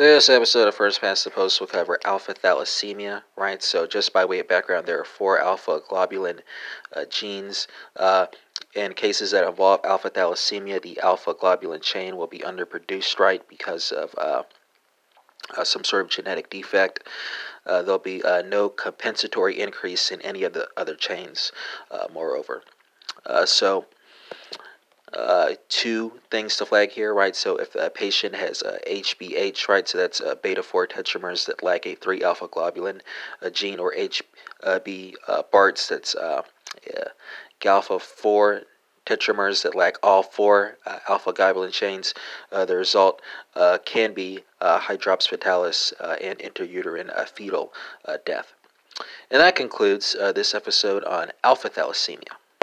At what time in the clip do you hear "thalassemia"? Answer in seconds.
2.32-3.20, 10.08-10.80, 51.70-52.36